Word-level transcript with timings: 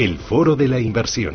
El 0.00 0.16
Foro 0.16 0.56
de 0.56 0.66
la 0.66 0.80
Inversión. 0.80 1.34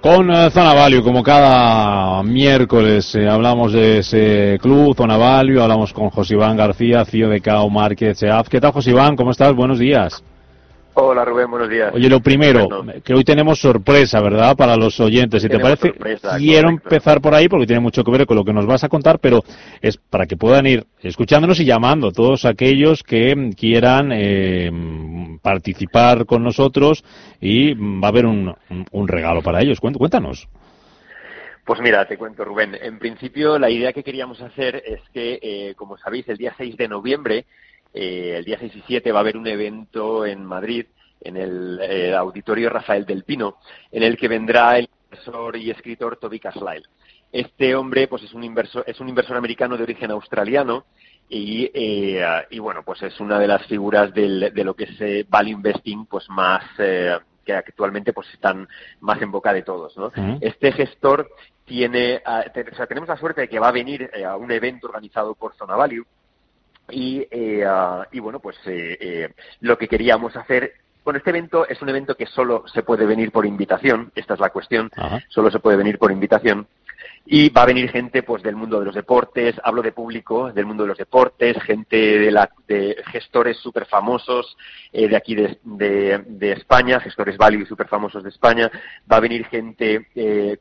Con 0.00 0.30
eh, 0.30 0.50
Zona 0.50 0.72
Value, 0.72 1.02
como 1.02 1.22
cada 1.22 2.22
miércoles 2.22 3.14
eh, 3.14 3.28
hablamos 3.28 3.74
de 3.74 3.98
ese 3.98 4.58
club, 4.62 4.96
Zona 4.96 5.18
Value, 5.18 5.60
hablamos 5.60 5.92
con 5.92 6.08
Josiván 6.08 6.56
García, 6.56 7.04
CEO 7.04 7.28
de 7.28 7.42
Cao 7.42 7.68
Markets 7.68 8.22
EAF. 8.22 8.48
¿Qué 8.48 8.58
tal, 8.58 8.72
Josiván? 8.72 9.16
¿Cómo 9.16 9.32
estás? 9.32 9.54
Buenos 9.54 9.78
días. 9.78 10.24
Hola 10.98 11.26
Rubén, 11.26 11.50
buenos 11.50 11.68
días. 11.68 11.92
Oye, 11.92 12.08
lo 12.08 12.20
primero, 12.20 12.68
que 13.04 13.12
hoy 13.12 13.22
tenemos 13.22 13.58
sorpresa, 13.60 14.18
¿verdad? 14.22 14.56
Para 14.56 14.76
los 14.76 14.98
oyentes. 14.98 15.42
Si 15.42 15.48
te 15.48 15.58
parece, 15.58 15.92
quiero 16.38 16.70
empezar 16.70 17.20
por 17.20 17.34
ahí 17.34 17.50
porque 17.50 17.66
tiene 17.66 17.80
mucho 17.80 18.02
que 18.02 18.10
ver 18.10 18.24
con 18.24 18.34
lo 18.34 18.44
que 18.44 18.54
nos 18.54 18.64
vas 18.64 18.82
a 18.82 18.88
contar, 18.88 19.18
pero 19.18 19.42
es 19.82 19.98
para 19.98 20.24
que 20.24 20.38
puedan 20.38 20.66
ir 20.66 20.86
escuchándonos 21.02 21.60
y 21.60 21.66
llamando 21.66 22.12
todos 22.12 22.46
aquellos 22.46 23.02
que 23.02 23.50
quieran 23.58 24.10
eh, 24.10 24.70
participar 25.42 26.24
con 26.24 26.42
nosotros 26.42 27.04
y 27.42 27.74
va 27.74 28.06
a 28.06 28.10
haber 28.10 28.24
un, 28.24 28.54
regalo 29.06 29.42
para 29.42 29.60
ellos. 29.60 29.80
Cuéntanos. 29.80 30.48
Pues 31.66 31.78
mira, 31.80 32.06
te 32.06 32.16
cuento, 32.16 32.42
Rubén. 32.42 32.74
En 32.80 32.98
principio, 32.98 33.58
la 33.58 33.68
idea 33.68 33.92
que 33.92 34.02
queríamos 34.02 34.40
hacer 34.40 34.82
es 34.86 35.00
que, 35.12 35.38
eh, 35.42 35.74
como 35.76 35.98
sabéis, 35.98 36.26
el 36.30 36.38
día 36.38 36.54
6 36.56 36.74
de 36.78 36.88
noviembre 36.88 37.44
eh, 37.98 38.36
el 38.36 38.44
día 38.44 38.58
6 38.60 38.76
y 38.76 38.82
7 38.86 39.10
va 39.10 39.20
a 39.20 39.22
haber 39.22 39.38
un 39.38 39.46
evento 39.46 40.26
en 40.26 40.44
Madrid, 40.44 40.84
en 41.18 41.38
el 41.38 41.80
eh, 41.80 42.14
Auditorio 42.14 42.68
Rafael 42.68 43.06
del 43.06 43.24
Pino, 43.24 43.56
en 43.90 44.02
el 44.02 44.18
que 44.18 44.28
vendrá 44.28 44.76
el 44.78 44.86
inversor 45.04 45.56
y 45.56 45.70
escritor 45.70 46.18
Toby 46.18 46.38
Carlyle. 46.38 46.86
Este 47.32 47.74
hombre, 47.74 48.06
pues 48.06 48.22
es 48.22 48.34
un 48.34 48.44
inversor, 48.44 48.84
es 48.86 49.00
un 49.00 49.08
inversor 49.08 49.38
americano 49.38 49.78
de 49.78 49.84
origen 49.84 50.10
australiano 50.10 50.84
y, 51.30 51.70
eh, 51.72 52.22
y 52.50 52.58
bueno, 52.58 52.82
pues 52.84 53.02
es 53.02 53.18
una 53.18 53.38
de 53.38 53.46
las 53.46 53.66
figuras 53.66 54.12
del, 54.12 54.52
de 54.52 54.64
lo 54.64 54.74
que 54.74 54.84
es 54.84 55.28
value 55.30 55.52
investing, 55.52 56.04
pues 56.04 56.28
más 56.28 56.64
que 56.76 57.54
actualmente 57.54 58.12
pues 58.12 58.28
están 58.34 58.68
más 59.00 59.22
en 59.22 59.30
boca 59.30 59.54
de 59.54 59.62
todos, 59.62 59.96
¿no? 59.96 60.12
Este 60.40 60.72
gestor 60.72 61.30
tiene, 61.64 62.20
o 62.26 62.76
sea, 62.76 62.86
tenemos 62.86 63.08
la 63.08 63.16
suerte 63.16 63.42
de 63.42 63.48
que 63.48 63.58
va 63.58 63.68
a 63.68 63.72
venir 63.72 64.10
a 64.26 64.36
un 64.36 64.50
evento 64.50 64.88
organizado 64.88 65.34
por 65.34 65.54
Zona 65.54 65.76
Value 65.76 66.04
y, 66.90 67.26
eh, 67.30 67.64
ah, 67.66 68.06
y 68.12 68.20
bueno, 68.20 68.40
pues 68.40 68.56
eh, 68.66 68.96
eh, 69.00 69.28
lo 69.60 69.76
que 69.78 69.88
queríamos 69.88 70.36
hacer 70.36 70.74
bueno, 71.04 71.18
este 71.18 71.30
evento 71.30 71.68
es 71.68 71.80
un 71.82 71.88
evento 71.88 72.16
que 72.16 72.26
solo 72.26 72.64
se 72.66 72.82
puede 72.82 73.06
venir 73.06 73.30
por 73.30 73.46
invitación, 73.46 74.10
esta 74.16 74.34
es 74.34 74.40
la 74.40 74.50
cuestión, 74.50 74.90
solo 75.28 75.52
se 75.52 75.60
puede 75.60 75.76
venir 75.76 76.00
por 76.00 76.10
invitación. 76.10 76.66
Y 77.26 77.48
va 77.48 77.62
a 77.62 77.66
venir 77.66 77.90
gente 77.90 78.22
pues 78.22 78.42
del 78.42 78.54
mundo 78.54 78.78
de 78.78 78.86
los 78.86 78.94
deportes, 78.94 79.56
hablo 79.64 79.82
de 79.82 79.92
público 79.92 80.52
del 80.52 80.64
mundo 80.64 80.84
de 80.84 80.90
los 80.90 80.98
deportes, 80.98 81.60
gente 81.62 81.96
de, 81.96 82.30
la, 82.30 82.48
de 82.68 83.02
gestores 83.10 83.56
súper 83.58 83.86
famosos 83.86 84.56
de 84.92 85.16
aquí 85.16 85.34
de, 85.34 85.58
de, 85.64 86.52
España, 86.52 87.00
gestores 87.00 87.36
value 87.36 87.66
súper 87.66 87.88
famosos 87.88 88.22
de 88.22 88.30
España, 88.30 88.70
va 89.10 89.16
a 89.16 89.20
venir 89.20 89.44
gente 89.46 90.06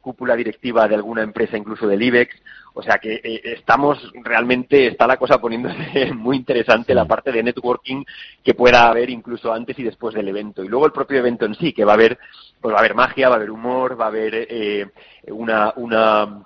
cúpula 0.02 0.36
directiva 0.36 0.88
de 0.88 0.96
alguna 0.96 1.22
empresa 1.22 1.56
incluso 1.56 1.88
del 1.88 2.02
IBEX, 2.02 2.36
o 2.78 2.84
sea 2.84 2.98
que 2.98 3.22
eh, 3.24 3.42
estamos 3.58 3.98
realmente, 4.22 4.88
está 4.88 5.08
la 5.08 5.16
cosa 5.16 5.40
poniéndose 5.40 6.12
muy 6.14 6.36
interesante 6.36 6.94
la 6.94 7.06
parte 7.06 7.32
de 7.32 7.42
networking 7.42 8.04
que 8.44 8.54
pueda 8.54 8.90
haber 8.90 9.10
incluso 9.10 9.54
antes 9.54 9.80
y 9.80 9.84
después 9.84 10.14
del 10.14 10.28
evento. 10.28 10.62
Y 10.62 10.68
luego 10.68 10.86
el 10.86 10.92
propio 10.92 11.20
evento 11.20 11.46
en 11.46 11.56
sí, 11.56 11.72
que 11.72 11.86
va 11.86 11.94
a 11.94 11.96
haber, 11.96 12.20
pues 12.60 12.74
va 12.74 12.78
a 12.78 12.82
haber 12.82 12.94
magia, 12.94 13.30
va 13.30 13.36
a 13.36 13.38
haber 13.38 13.50
humor, 13.50 14.00
va 14.00 14.06
a 14.06 14.10
haber 14.10 14.48
eh, 14.50 14.88
una, 15.28 15.72
una, 15.78 16.46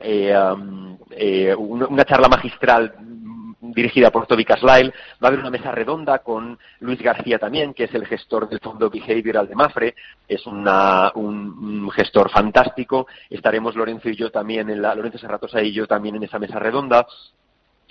eh, 0.00 0.34
eh 1.10 1.54
una 1.54 2.04
charla 2.04 2.28
magistral 2.28 2.94
dirigida 3.60 4.10
por 4.10 4.26
Toby 4.26 4.44
Caslyle. 4.44 4.92
Va 5.22 5.26
a 5.26 5.26
haber 5.28 5.40
una 5.40 5.50
mesa 5.50 5.72
redonda 5.72 6.20
con 6.20 6.58
Luis 6.80 7.00
García 7.00 7.38
también, 7.38 7.74
que 7.74 7.84
es 7.84 7.94
el 7.94 8.06
gestor 8.06 8.48
del 8.48 8.60
Fondo 8.60 8.90
Behavioral 8.90 9.48
de 9.48 9.54
Mafre. 9.54 9.94
Es 10.26 10.46
una, 10.46 11.12
un, 11.14 11.90
gestor 11.90 12.30
fantástico. 12.30 13.06
Estaremos 13.28 13.76
Lorenzo 13.76 14.08
y 14.08 14.16
yo 14.16 14.30
también, 14.30 14.70
en 14.70 14.82
la, 14.82 14.94
Lorenzo 14.94 15.18
Serratosa 15.18 15.62
y 15.62 15.72
yo 15.72 15.86
también 15.86 16.16
en 16.16 16.24
esa 16.24 16.38
mesa 16.38 16.58
redonda. 16.58 17.06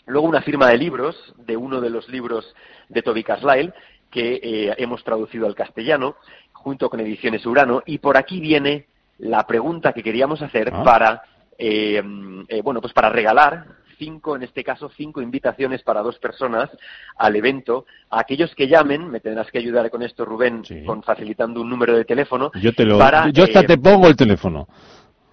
Luego 0.06 0.28
una 0.28 0.42
firma 0.42 0.70
de 0.70 0.78
libros, 0.78 1.34
de 1.38 1.56
uno 1.56 1.80
de 1.82 1.90
los 1.90 2.10
libros 2.10 2.56
de 2.88 3.02
Toby 3.02 3.24
Caslyle, 3.24 3.74
que 4.10 4.40
eh, 4.42 4.76
hemos 4.78 5.04
traducido 5.04 5.46
al 5.46 5.54
castellano, 5.54 6.16
junto 6.52 6.90
con 6.90 7.00
Ediciones 7.00 7.46
Urano. 7.46 7.84
Y 7.86 8.00
por 8.00 8.18
aquí 8.18 8.40
viene 8.40 8.88
la 9.20 9.46
pregunta 9.46 9.94
que 9.94 10.02
queríamos 10.02 10.42
hacer 10.42 10.72
ah. 10.74 10.84
para 10.84 11.22
eh, 11.60 12.02
eh, 12.48 12.62
bueno, 12.62 12.82
pues 12.82 12.94
para 12.94 13.10
regalar 13.10 13.66
cinco, 14.00 14.36
en 14.36 14.44
este 14.44 14.64
caso, 14.64 14.90
cinco 14.96 15.22
invitaciones 15.22 15.84
para 15.84 16.02
dos 16.02 16.18
personas 16.20 16.70
al 17.18 17.36
evento. 17.36 17.86
A 18.10 18.22
aquellos 18.22 18.56
que 18.56 18.68
llamen, 18.68 19.10
me 19.10 19.20
tendrás 19.20 19.52
que 19.52 19.60
ayudar 19.60 19.92
con 19.92 20.02
esto, 20.02 20.24
Rubén, 20.26 20.64
con 20.86 21.04
facilitando 21.04 21.62
un 21.62 21.70
número 21.70 21.96
de 21.96 22.06
teléfono. 22.06 22.50
Yo 22.62 22.74
te 22.74 22.86
lo, 22.86 22.98
yo 23.32 23.44
hasta 23.44 23.64
te 23.64 23.78
pongo 23.78 24.08
el 24.08 24.16
teléfono. 24.16 24.68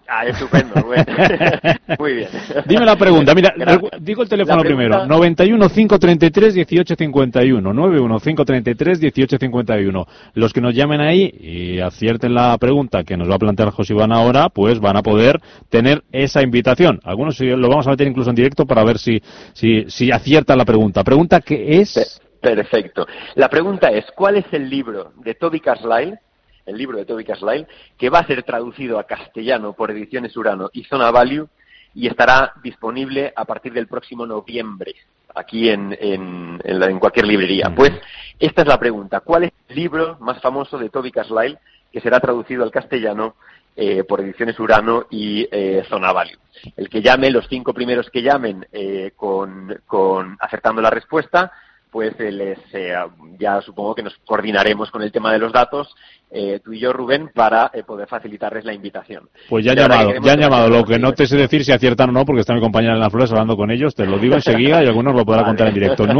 Ah, 0.08 0.24
estupendo, 0.26 0.74
Muy 1.98 2.14
bien. 2.14 2.28
Dime 2.66 2.84
la 2.84 2.96
pregunta. 2.96 3.34
Mira, 3.34 3.52
digo 4.00 4.22
el 4.22 4.28
teléfono 4.28 4.62
primero. 4.62 5.06
91 5.06 5.68
533 5.68 6.54
1851. 6.54 7.72
91 7.72 8.20
533 8.20 9.00
1851. 9.00 10.06
Los 10.34 10.52
que 10.52 10.60
nos 10.60 10.74
llamen 10.74 11.00
ahí 11.00 11.32
y 11.40 11.80
acierten 11.80 12.34
la 12.34 12.56
pregunta 12.58 13.02
que 13.02 13.16
nos 13.16 13.28
va 13.28 13.34
a 13.34 13.38
plantear 13.38 13.70
José 13.70 13.94
Iván 13.94 14.12
ahora, 14.12 14.48
pues 14.48 14.78
van 14.78 14.96
a 14.96 15.02
poder 15.02 15.40
tener 15.68 16.04
esa 16.12 16.42
invitación. 16.42 17.00
Algunos 17.04 17.40
lo 17.40 17.68
vamos 17.68 17.86
a 17.86 17.90
meter 17.90 18.06
incluso 18.06 18.30
en 18.30 18.36
directo 18.36 18.64
para 18.64 18.84
ver 18.84 18.98
si, 18.98 19.20
si, 19.54 19.86
si 19.88 20.12
aciertan 20.12 20.58
la 20.58 20.64
pregunta. 20.64 21.02
Pregunta 21.02 21.40
que 21.40 21.80
es... 21.80 22.20
Perfecto. 22.40 23.06
La 23.34 23.48
pregunta 23.48 23.88
es, 23.88 24.04
¿cuál 24.14 24.36
es 24.36 24.44
el 24.52 24.70
libro 24.70 25.12
de 25.16 25.34
Toby 25.34 25.58
Carlyle 25.58 26.18
el 26.66 26.76
libro 26.76 26.98
de 26.98 27.04
Toby 27.04 27.24
Caslyle, 27.24 27.66
que 27.96 28.10
va 28.10 28.18
a 28.18 28.26
ser 28.26 28.42
traducido 28.42 28.98
a 28.98 29.04
castellano 29.04 29.72
por 29.72 29.90
Ediciones 29.90 30.36
Urano 30.36 30.68
y 30.72 30.84
Zona 30.84 31.10
Value 31.10 31.48
y 31.94 32.08
estará 32.08 32.52
disponible 32.62 33.32
a 33.34 33.44
partir 33.46 33.72
del 33.72 33.86
próximo 33.86 34.26
noviembre 34.26 34.94
aquí 35.34 35.68
en, 35.68 35.96
en, 35.98 36.60
en, 36.64 36.98
cualquier 36.98 37.26
librería. 37.26 37.72
Pues 37.74 37.92
esta 38.38 38.62
es 38.62 38.68
la 38.68 38.78
pregunta. 38.78 39.20
¿Cuál 39.20 39.44
es 39.44 39.52
el 39.68 39.76
libro 39.76 40.16
más 40.20 40.40
famoso 40.40 40.78
de 40.78 40.88
Toby 40.90 41.12
Caslyle 41.12 41.58
que 41.92 42.00
será 42.00 42.20
traducido 42.20 42.64
al 42.64 42.70
castellano 42.70 43.36
eh, 43.74 44.04
por 44.04 44.20
Ediciones 44.20 44.58
Urano 44.58 45.06
y 45.10 45.46
eh, 45.50 45.84
Zona 45.88 46.12
Value? 46.12 46.38
El 46.76 46.88
que 46.88 47.02
llame, 47.02 47.30
los 47.30 47.46
cinco 47.48 47.72
primeros 47.72 48.10
que 48.10 48.22
llamen 48.22 48.66
eh, 48.72 49.12
con, 49.14 49.82
con 49.86 50.36
acertando 50.40 50.80
la 50.80 50.90
respuesta, 50.90 51.52
pues 51.96 52.12
eh, 52.20 52.30
les, 52.30 52.58
eh, 52.74 52.92
ya 53.38 53.62
supongo 53.62 53.94
que 53.94 54.02
nos 54.02 54.14
coordinaremos 54.26 54.90
con 54.90 55.00
el 55.00 55.10
tema 55.10 55.32
de 55.32 55.38
los 55.38 55.50
datos, 55.50 55.96
eh, 56.30 56.60
tú 56.62 56.74
y 56.74 56.78
yo, 56.78 56.92
Rubén, 56.92 57.30
para 57.34 57.70
poder 57.86 58.06
facilitarles 58.06 58.66
la 58.66 58.74
invitación. 58.74 59.30
Pues 59.48 59.64
ya 59.64 59.72
han 59.72 59.78
llamado, 59.78 60.12
ya 60.22 60.34
han 60.34 60.40
llamado. 60.40 60.68
Lo 60.68 60.84
que 60.84 60.98
no 60.98 61.14
te 61.14 61.26
sé 61.26 61.38
decir 61.38 61.64
si 61.64 61.72
aciertan 61.72 62.10
o 62.10 62.12
no, 62.12 62.26
porque 62.26 62.42
está 62.42 62.52
mi 62.52 62.60
compañera 62.60 62.92
en 62.92 63.00
las 63.00 63.10
flores 63.10 63.30
hablando 63.30 63.56
con 63.56 63.70
ellos, 63.70 63.94
te 63.94 64.04
lo 64.04 64.18
digo 64.18 64.34
enseguida 64.34 64.84
y 64.84 64.88
algunos 64.88 65.14
lo 65.14 65.24
podrán 65.24 65.46
contar 65.46 65.68
en 65.68 65.74
directo. 65.74 66.06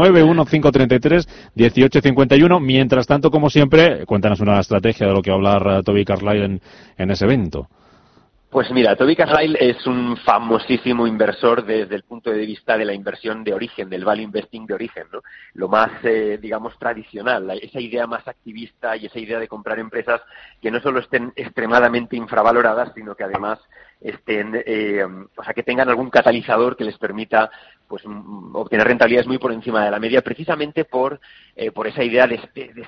91533-1851. 1.55 2.59
Mientras 2.59 3.05
tanto, 3.05 3.29
como 3.29 3.51
siempre, 3.51 4.03
cuéntanos 4.07 4.39
una 4.39 4.59
estrategia 4.59 5.05
de 5.05 5.13
lo 5.13 5.21
que 5.21 5.29
va 5.29 5.35
a 5.35 5.37
hablar 5.37 5.83
Toby 5.83 6.05
Carlyle 6.05 6.43
en, 6.43 6.59
en 6.97 7.11
ese 7.11 7.25
evento. 7.25 7.67
Pues 8.49 8.71
mira, 8.71 8.95
Toby 8.95 9.17
Carlyle 9.17 9.57
es 9.59 9.85
un 9.87 10.15
famosísimo 10.15 11.05
inversor 11.05 11.65
desde 11.65 11.95
el 11.95 12.03
punto 12.03 12.31
de 12.31 12.45
vista 12.45 12.77
de 12.77 12.85
la 12.85 12.93
inversión 12.93 13.43
de 13.43 13.53
origen, 13.53 13.89
del 13.89 14.05
value 14.05 14.23
investing 14.23 14.65
de 14.65 14.73
origen, 14.73 15.03
¿no? 15.11 15.21
Lo 15.53 15.67
más, 15.67 15.91
eh, 16.03 16.39
digamos, 16.41 16.79
tradicional, 16.79 17.51
esa 17.61 17.81
idea 17.81 18.07
más 18.07 18.25
activista 18.25 18.95
y 18.95 19.07
esa 19.07 19.19
idea 19.19 19.37
de 19.37 19.49
comprar 19.49 19.79
empresas 19.79 20.21
que 20.61 20.71
no 20.71 20.79
solo 20.79 21.01
estén 21.01 21.33
extremadamente 21.35 22.15
infravaloradas, 22.15 22.93
sino 22.95 23.15
que 23.15 23.25
además 23.25 23.59
estén, 24.01 24.61
eh, 24.65 25.03
o 25.03 25.43
sea, 25.43 25.53
que 25.53 25.63
tengan 25.63 25.89
algún 25.89 26.09
catalizador 26.09 26.77
que 26.77 26.83
les 26.83 26.97
permita 26.97 27.49
pues 27.87 28.03
obtener 28.53 28.85
rentabilidades 28.85 29.27
muy 29.27 29.37
por 29.37 29.53
encima 29.53 29.83
de 29.85 29.91
la 29.91 29.99
media, 29.99 30.21
precisamente 30.21 30.83
por, 30.83 31.21
eh, 31.55 31.71
por 31.71 31.87
esa 31.87 32.03
idea 32.03 32.27
de, 32.27 32.37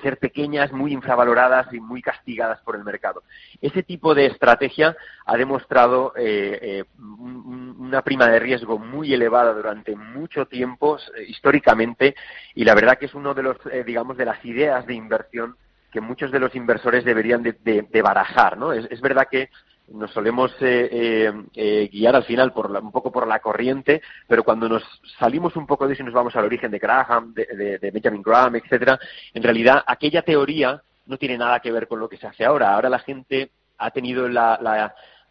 ser 0.02 0.18
pequeñas, 0.18 0.72
muy 0.72 0.92
infravaloradas 0.92 1.72
y 1.72 1.80
muy 1.80 2.02
castigadas 2.02 2.60
por 2.60 2.76
el 2.76 2.84
mercado. 2.84 3.22
Ese 3.62 3.82
tipo 3.82 4.14
de 4.14 4.26
estrategia 4.26 4.94
ha 5.24 5.36
demostrado 5.38 6.12
eh, 6.16 6.84
una 6.98 8.02
prima 8.02 8.28
de 8.28 8.40
riesgo 8.40 8.78
muy 8.78 9.14
elevada 9.14 9.54
durante 9.54 9.96
mucho 9.96 10.44
tiempo, 10.46 10.98
históricamente, 11.26 12.14
y 12.54 12.64
la 12.64 12.74
verdad 12.74 12.98
que 12.98 13.06
es 13.06 13.14
uno 13.14 13.32
de 13.32 13.42
los, 13.42 13.56
digamos, 13.86 14.18
de 14.18 14.26
las 14.26 14.44
ideas 14.44 14.86
de 14.86 14.94
inversión 14.94 15.56
que 15.90 16.02
muchos 16.02 16.30
de 16.30 16.38
los 16.38 16.54
inversores 16.54 17.04
deberían 17.04 17.42
de, 17.42 18.02
barajar, 18.02 18.56
¿no? 18.58 18.72
es 18.72 19.00
verdad 19.00 19.26
que 19.28 19.48
nos 19.90 20.12
solemos 20.12 20.52
eh, 20.60 20.88
eh, 20.90 21.32
eh, 21.54 21.88
guiar 21.92 22.16
al 22.16 22.24
final 22.24 22.52
por 22.52 22.70
un 22.70 22.92
poco 22.92 23.10
por 23.10 23.26
la 23.26 23.40
corriente, 23.40 24.02
pero 24.26 24.44
cuando 24.44 24.68
nos 24.68 24.82
salimos 25.18 25.56
un 25.56 25.66
poco 25.66 25.86
de 25.86 25.94
eso 25.94 26.02
y 26.02 26.06
nos 26.06 26.14
vamos 26.14 26.34
al 26.36 26.44
origen 26.44 26.70
de 26.70 26.78
Graham, 26.78 27.34
de, 27.34 27.90
Benjamin 27.92 28.22
Graham, 28.22 28.56
etcétera, 28.56 28.98
en 29.34 29.42
realidad 29.42 29.82
aquella 29.86 30.22
teoría 30.22 30.80
no 31.06 31.16
tiene 31.16 31.38
nada 31.38 31.60
que 31.60 31.72
ver 31.72 31.88
con 31.88 31.98
lo 31.98 32.08
que 32.08 32.16
se 32.16 32.26
hace 32.26 32.44
ahora. 32.44 32.74
Ahora 32.74 32.88
la 32.88 33.00
gente 33.00 33.50
ha 33.78 33.90
tenido 33.90 34.28
la, 34.28 34.58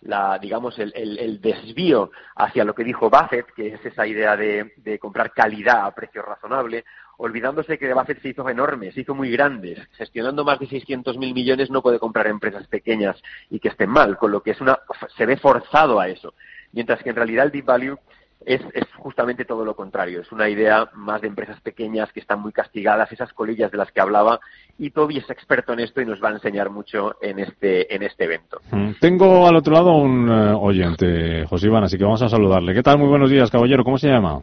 la, 0.01 0.39
digamos, 0.39 0.77
el, 0.79 0.91
el, 0.95 1.39
desvío 1.39 2.11
hacia 2.35 2.65
lo 2.65 2.75
que 2.75 2.83
dijo 2.83 3.09
Buffett, 3.09 3.53
que 3.55 3.75
es 3.75 3.85
esa 3.85 4.05
idea 4.05 4.35
de, 4.35 4.73
de 4.77 4.99
comprar 4.99 5.31
calidad 5.31 5.85
a 5.85 5.95
precio 5.95 6.21
razonable, 6.21 6.83
olvidándose 7.19 7.77
que 7.77 7.93
Buffett 7.93 8.21
se 8.21 8.29
hizo 8.29 8.47
enorme, 8.49 8.91
se 8.91 9.01
hizo 9.01 9.13
muy 9.13 9.29
grande. 9.29 9.77
Gestionando 9.91 10.45
más 10.45 10.57
de 10.59 10.67
600.000 10.67 11.33
millones 11.33 11.69
no 11.69 11.81
puede 11.81 11.99
comprar 11.99 12.27
empresas 12.27 12.65
pequeñas 12.67 13.21
y 13.49 13.59
que 13.59 13.67
estén 13.67 13.89
mal, 13.89 14.17
con 14.17 14.31
lo 14.31 14.41
que 14.41 14.51
es 14.51 14.61
una, 14.61 14.79
se 15.17 15.25
ve 15.25 15.35
forzado 15.37 15.99
a 15.99 16.07
eso. 16.07 16.33
Mientras 16.71 17.03
que 17.03 17.09
en 17.09 17.17
realidad 17.17 17.45
el 17.45 17.51
deep 17.51 17.65
value 17.65 17.97
es, 18.45 18.61
es, 18.73 18.85
justamente 18.95 19.43
todo 19.43 19.65
lo 19.65 19.75
contrario. 19.75 20.21
Es 20.21 20.31
una 20.31 20.47
idea 20.47 20.89
más 20.93 21.19
de 21.19 21.27
empresas 21.27 21.59
pequeñas 21.59 22.09
que 22.13 22.21
están 22.21 22.39
muy 22.39 22.53
castigadas, 22.53 23.11
esas 23.11 23.33
colillas 23.33 23.69
de 23.69 23.77
las 23.77 23.91
que 23.91 23.99
hablaba, 23.99 24.39
y 24.77 24.91
Toby 24.91 25.17
es 25.17 25.29
experto 25.29 25.73
en 25.73 25.81
esto 25.81 25.99
y 25.99 26.05
nos 26.05 26.23
va 26.23 26.29
a 26.29 26.33
enseñar 26.33 26.69
mucho 26.69 27.17
en 27.21 27.39
este, 27.39 27.93
en 27.93 28.01
este 28.01 28.23
evento. 28.23 28.61
Mm. 28.71 28.91
Tengo 29.01 29.45
al 29.45 29.57
otro 29.57 29.73
lado 29.73 29.93
un 29.93 30.29
eh, 30.29 30.53
oyente, 30.57 31.45
José 31.47 31.67
Iván, 31.67 31.83
así 31.83 31.97
que 31.97 32.05
vamos 32.05 32.21
a 32.21 32.29
saludarle. 32.29 32.73
¿Qué 32.73 32.81
tal? 32.81 32.97
Muy 32.97 33.09
buenos 33.09 33.29
días, 33.29 33.51
caballero. 33.51 33.83
¿Cómo 33.83 33.97
se 33.97 34.07
llama? 34.07 34.41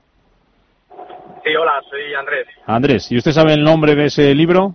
Soy 1.91 2.15
Andrés. 2.15 2.47
Andrés, 2.67 3.13
¿y 3.13 3.17
usted 3.17 3.33
sabe 3.33 3.55
el 3.55 3.63
nombre 3.63 3.95
de 3.95 4.07
ese 4.07 4.35
libro? 4.35 4.75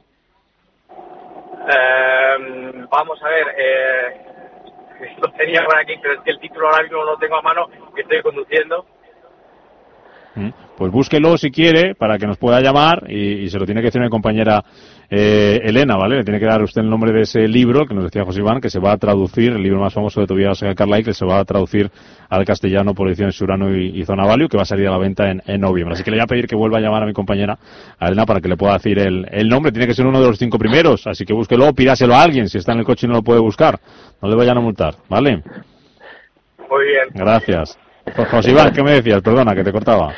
Eh, 1.70 2.86
vamos 2.90 3.22
a 3.24 3.30
ver, 3.30 3.48
eh, 3.58 5.16
lo 5.22 5.32
tenía 5.34 5.64
por 5.64 5.78
aquí, 5.78 5.94
pero 6.02 6.16
es 6.16 6.22
que 6.22 6.32
el 6.32 6.40
título 6.40 6.68
ahora 6.68 6.84
mismo 6.84 7.00
no 7.00 7.12
lo 7.12 7.18
tengo 7.18 7.38
a 7.38 7.42
mano, 7.42 7.68
que 7.96 8.02
estoy 8.02 8.22
conduciendo. 8.22 8.86
Pues 10.82 10.92
búsquelo 10.92 11.38
si 11.38 11.52
quiere 11.52 11.94
para 11.94 12.18
que 12.18 12.26
nos 12.26 12.40
pueda 12.40 12.60
llamar 12.60 13.04
y, 13.08 13.48
se 13.50 13.60
lo 13.60 13.68
tiene 13.68 13.82
que 13.82 13.90
decir 13.90 14.02
mi 14.02 14.10
compañera 14.10 14.64
eh, 15.12 15.60
Elena, 15.64 15.96
¿vale? 15.96 16.16
Le 16.16 16.24
tiene 16.24 16.40
que 16.40 16.48
dar 16.48 16.64
usted 16.64 16.82
el 16.82 16.90
nombre 16.90 17.12
de 17.12 17.22
ese 17.22 17.48
libro 17.48 17.86
que 17.86 17.94
nos 17.94 18.06
decía 18.06 18.26
José 18.26 18.40
Iván, 18.40 18.60
que 18.60 18.72
se 18.72 18.80
va 18.80 18.94
a 18.94 18.98
traducir, 18.98 19.52
el 19.52 19.62
libro 19.62 19.80
más 19.80 19.94
famoso 19.94 20.22
de 20.22 20.26
Tobias 20.26 20.60
Carlyle, 20.76 21.04
que 21.04 21.14
se 21.14 21.24
va 21.24 21.38
a 21.38 21.46
traducir 21.46 21.92
al 22.30 22.46
castellano 22.46 22.96
por 22.96 23.08
ediciones 23.10 23.36
Surano 23.36 23.78
y, 23.78 24.04
Zona 24.06 24.26
Value, 24.26 24.48
que 24.48 24.58
va 24.58 24.64
a 24.64 24.66
salir 24.66 24.88
a 24.88 24.92
la 24.94 24.98
venta 24.98 25.30
en, 25.30 25.62
noviembre. 25.62 25.94
Así 25.94 26.04
que 26.04 26.10
le 26.10 26.18
voy 26.18 26.24
a 26.24 26.26
pedir 26.26 26.48
que 26.48 26.56
vuelva 26.56 26.80
a 26.80 26.82
llamar 26.82 27.04
a 27.04 27.06
mi 27.06 27.14
compañera 27.14 27.60
a 28.00 28.08
Elena 28.08 28.26
para 28.26 28.42
que 28.42 28.48
le 28.48 28.58
pueda 28.58 28.74
decir 28.74 28.98
el, 28.98 29.28
el 29.30 29.48
nombre. 29.48 29.72
Tiene 29.72 29.86
que 29.86 29.94
ser 29.94 30.08
uno 30.08 30.20
de 30.20 30.30
los 30.30 30.40
cinco 30.40 30.58
primeros, 30.58 31.06
así 31.06 31.26
que 31.26 31.34
búsquelo, 31.34 31.72
pídaselo 31.74 32.16
a 32.16 32.24
alguien. 32.24 32.50
Si 32.50 32.58
está 32.58 32.72
en 32.72 32.80
el 32.80 32.86
coche 32.86 33.06
y 33.06 33.08
no 33.08 33.18
lo 33.18 33.22
puede 33.22 33.40
buscar, 33.40 33.80
no 34.20 34.28
le 34.28 34.36
vayan 34.36 34.58
a 34.58 34.62
multar, 34.62 34.96
¿vale? 35.08 35.44
Muy 36.68 36.86
bien. 36.86 37.10
Gracias. 37.14 37.78
José 38.32 38.50
Iván, 38.50 38.74
¿qué 38.74 38.82
me 38.82 38.94
decías? 38.94 39.22
Perdona, 39.22 39.54
que 39.54 39.64
te 39.64 39.72
cortaba. 39.72 40.16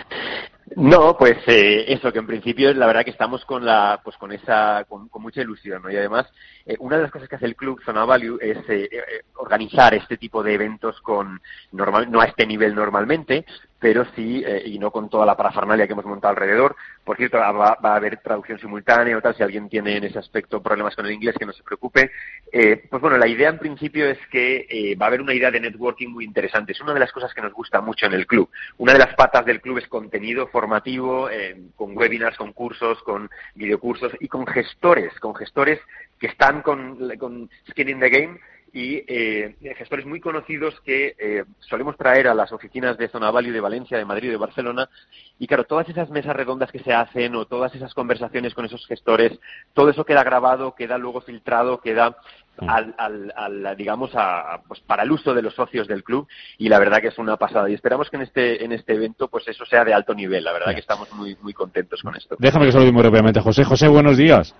No, 0.75 1.17
pues 1.17 1.37
eh, 1.47 1.85
eso, 1.87 2.11
que 2.11 2.19
en 2.19 2.27
principio 2.27 2.73
la 2.73 2.87
verdad 2.87 3.03
que 3.03 3.11
estamos 3.11 3.45
con 3.45 3.65
la, 3.65 4.01
pues 4.03 4.17
con 4.17 4.31
esa, 4.31 4.85
con, 4.87 5.09
mucha 5.21 5.41
ilusión, 5.41 5.81
¿no? 5.81 5.91
Y 5.91 5.97
además, 5.97 6.25
eh, 6.65 6.75
una 6.79 6.97
de 6.97 7.03
las 7.03 7.11
cosas 7.11 7.29
que 7.29 7.35
hace 7.35 7.45
el 7.45 7.55
club 7.55 7.81
Zona 7.83 8.05
Value 8.05 8.37
es 8.41 8.57
eh, 8.69 8.89
organizar 9.35 9.93
este 9.93 10.17
tipo 10.17 10.41
de 10.41 10.53
eventos 10.53 10.99
con, 11.01 11.41
normal, 11.71 12.11
no 12.11 12.21
a 12.21 12.25
este 12.25 12.45
nivel 12.45 12.75
normalmente, 12.75 13.45
pero 13.83 14.05
sí, 14.15 14.41
eh, 14.47 14.63
y 14.65 14.79
no 14.79 14.91
con 14.91 15.09
toda 15.09 15.25
la 15.25 15.35
parafernalia 15.35 15.85
que 15.85 15.91
hemos 15.91 16.05
montado 16.05 16.29
alrededor. 16.29 16.73
Por 17.03 17.17
cierto, 17.17 17.37
va, 17.37 17.77
a 17.83 17.95
haber 17.95 18.15
traducción 18.21 18.57
simultánea 18.57 19.17
o 19.17 19.21
tal, 19.21 19.35
si 19.35 19.43
alguien 19.43 19.67
tiene 19.67 19.97
en 19.97 20.05
ese 20.05 20.19
aspecto 20.19 20.63
problemas 20.63 20.95
con 20.95 21.05
el 21.05 21.11
inglés, 21.11 21.35
que 21.37 21.45
no 21.45 21.51
se 21.51 21.63
preocupe. 21.63 22.09
Eh, 22.49 22.81
pues 22.89 23.01
bueno, 23.01 23.17
la 23.17 23.27
idea 23.27 23.49
en 23.49 23.59
principio 23.59 24.07
es 24.07 24.17
que 24.31 24.65
eh, 24.69 24.95
va 24.95 25.07
a 25.07 25.09
haber 25.09 25.19
una 25.19 25.33
idea 25.33 25.51
de 25.51 25.59
networking 25.59 26.07
muy 26.07 26.23
interesante. 26.23 26.71
Es 26.71 26.79
una 26.79 26.93
de 26.93 27.01
las 27.01 27.11
cosas 27.11 27.33
que 27.33 27.41
nos 27.41 27.51
gusta 27.51 27.81
mucho 27.81 28.05
en 28.05 28.13
el 28.13 28.25
club. 28.25 28.49
Una 28.77 28.93
de 28.93 28.99
las 28.99 29.13
patas 29.15 29.45
del 29.45 29.59
club 29.59 29.79
es 29.79 29.87
contenido 29.89 30.47
formativo, 30.47 31.27
con 31.75 31.97
webinars, 31.97 32.37
con 32.37 32.53
cursos, 32.53 33.03
con 33.03 33.29
videocursos 33.53 34.13
y 34.21 34.29
con 34.29 34.47
gestores, 34.47 35.13
con 35.19 35.35
gestores 35.35 35.81
que 36.21 36.27
están 36.27 36.61
con, 36.61 37.17
con 37.17 37.49
skin 37.69 37.89
in 37.89 37.99
the 37.99 38.09
game 38.09 38.39
y 38.73 39.03
eh, 39.07 39.55
gestores 39.77 40.03
muy 40.07 40.19
conocidos 40.19 40.73
que 40.81 41.15
eh, 41.19 41.43
solemos 41.59 41.95
traer 41.95 42.27
a 42.27 42.33
las 42.33 42.51
oficinas 42.51 42.97
de 42.97 43.07
Zona 43.07 43.29
Value 43.29 43.51
de 43.51 43.59
Valencia, 43.59 43.99
de 43.99 44.05
Madrid, 44.05 44.31
de 44.31 44.37
Barcelona. 44.37 44.89
Y 45.37 45.45
claro, 45.45 45.65
todas 45.65 45.87
esas 45.89 46.09
mesas 46.09 46.35
redondas 46.35 46.71
que 46.71 46.79
se 46.79 46.91
hacen 46.91 47.35
o 47.35 47.45
todas 47.45 47.75
esas 47.75 47.93
conversaciones 47.93 48.55
con 48.55 48.65
esos 48.65 48.85
gestores, 48.87 49.39
todo 49.73 49.91
eso 49.91 50.05
queda 50.05 50.23
grabado, 50.23 50.73
queda 50.73 50.97
luego 50.97 51.21
filtrado, 51.21 51.81
queda 51.81 52.17
mm. 52.59 52.67
al, 52.67 53.33
al, 53.35 53.77
digamos, 53.77 54.09
a, 54.15 54.61
pues 54.67 54.79
para 54.79 55.03
el 55.03 55.11
uso 55.11 55.35
de 55.35 55.43
los 55.43 55.53
socios 55.53 55.87
del 55.87 56.03
club 56.03 56.27
y 56.57 56.67
la 56.67 56.79
verdad 56.79 56.99
que 56.99 57.09
es 57.09 57.17
una 57.19 57.37
pasada. 57.37 57.69
Y 57.69 57.75
esperamos 57.75 58.09
que 58.09 58.15
en 58.15 58.23
este, 58.23 58.65
en 58.65 58.71
este 58.71 58.95
evento 58.95 59.27
pues 59.27 59.47
eso 59.47 59.67
sea 59.67 59.85
de 59.85 59.93
alto 59.93 60.15
nivel. 60.15 60.43
La 60.43 60.51
verdad 60.51 60.73
que 60.73 60.81
estamos 60.81 61.13
muy, 61.13 61.37
muy 61.43 61.53
contentos 61.53 62.01
con 62.01 62.15
esto. 62.15 62.37
Déjame 62.39 62.71
que 62.71 62.91
muy 62.91 63.03
rápidamente. 63.03 63.39
José, 63.39 63.63
José, 63.63 63.87
buenos 63.87 64.17
días. 64.17 64.55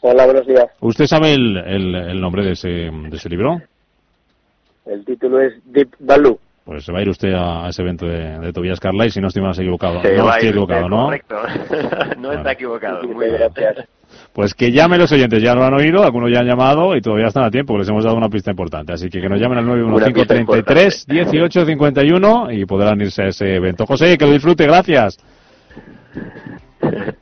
Hola, 0.00 0.24
buenos 0.26 0.46
días. 0.46 0.66
¿Usted 0.80 1.06
sabe 1.06 1.34
el, 1.34 1.56
el, 1.56 2.20
nombre 2.20 2.44
de 2.44 2.52
ese, 2.52 2.68
de 2.68 3.16
ese 3.16 3.28
libro? 3.28 3.60
El 4.86 5.04
título 5.04 5.40
es 5.40 5.54
Deep 5.66 5.90
Value. 6.00 6.38
Pues 6.64 6.84
se 6.84 6.92
va 6.92 7.00
a 7.00 7.02
ir 7.02 7.08
usted 7.08 7.32
a, 7.34 7.68
ese 7.68 7.82
evento 7.82 8.06
de, 8.06 8.38
de 8.38 8.52
Tobias 8.52 8.78
Carlyle, 8.78 9.10
si 9.10 9.20
no 9.20 9.28
estoy 9.28 9.42
más 9.42 9.58
equivocado. 9.58 9.94
no 10.02 10.32
estoy 10.32 10.48
equivocado, 10.48 10.88
¿no? 10.88 11.04
Correcto. 11.06 11.36
no 12.18 12.32
está 12.32 12.52
equivocado. 12.52 13.02
Muy 13.08 13.28
gracias. 13.30 13.88
Pues 14.32 14.54
que 14.54 14.70
llamen 14.70 15.00
los 15.00 15.10
oyentes, 15.10 15.42
ya 15.42 15.54
lo 15.54 15.64
han 15.64 15.74
oído, 15.74 16.04
algunos 16.04 16.30
ya 16.30 16.40
han 16.40 16.46
llamado 16.46 16.94
y 16.96 17.00
todavía 17.00 17.26
están 17.26 17.44
a 17.44 17.50
tiempo, 17.50 17.76
les 17.78 17.88
hemos 17.88 18.04
dado 18.04 18.16
una 18.16 18.28
pista 18.28 18.50
importante. 18.50 18.92
Así 18.92 19.08
que 19.08 19.20
que 19.20 19.28
nos 19.28 19.40
llamen 19.40 19.58
al 19.58 19.66
91533 19.66 21.08
1851 21.08 22.52
y 22.52 22.64
podrán 22.64 23.00
irse 23.00 23.22
a 23.22 23.28
ese 23.28 23.56
evento. 23.56 23.86
José, 23.86 24.16
que 24.16 24.26
lo 24.26 24.32
disfrute, 24.32 24.64
gracias. 24.66 25.18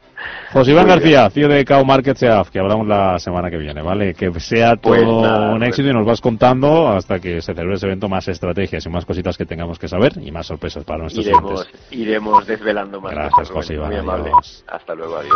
José 0.52 0.72
Iván 0.72 0.88
García, 0.88 1.30
CEO 1.30 1.48
de 1.48 1.64
Cow 1.64 1.84
Market 1.84 2.18
que 2.18 2.58
hablamos 2.58 2.86
la 2.86 3.18
semana 3.18 3.50
que 3.50 3.56
viene, 3.56 3.82
¿vale? 3.82 4.14
Que 4.14 4.32
sea 4.40 4.76
pues 4.76 5.02
todo 5.02 5.52
un 5.52 5.58
pues 5.58 5.68
éxito 5.68 5.88
y 5.88 5.92
nos 5.92 6.04
vas 6.04 6.20
contando 6.20 6.88
hasta 6.88 7.20
que 7.20 7.40
se 7.40 7.54
celebre 7.54 7.76
ese 7.76 7.86
evento 7.86 8.08
más 8.08 8.26
estrategias 8.28 8.84
y 8.84 8.88
más 8.90 9.04
cositas 9.04 9.38
que 9.38 9.46
tengamos 9.46 9.78
que 9.78 9.86
saber 9.86 10.12
y 10.20 10.30
más 10.32 10.46
sorpresas 10.46 10.84
para 10.84 11.00
nuestros 11.00 11.26
iremos, 11.26 11.68
Iremos 11.90 12.46
desvelando 12.46 13.00
más. 13.00 13.12
Gracias, 13.12 13.50
José 13.50 13.74
Iván. 13.74 13.90
Muy 13.90 13.98
amable. 13.98 14.30
Hasta 14.66 14.94
luego, 14.94 15.16
adiós. 15.16 15.34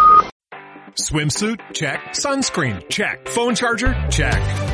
Swimsuit? 0.97 1.61
Check. 1.73 2.01
Sunscreen? 2.13 2.81
Check. 2.89 3.29
Phone 3.29 3.55
charger? 3.55 3.95
Check. 4.09 4.74